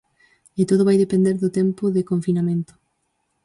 [0.59, 2.73] E todo vai depender do tempo de confinamento.